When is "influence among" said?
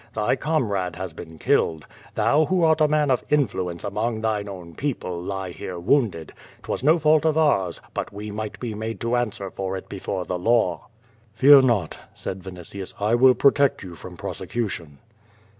3.29-4.19